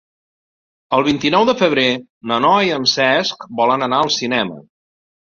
[0.99, 1.83] El vint-i-nou de febrer
[2.31, 4.57] na Noa i en Cesc volen anar al cinema.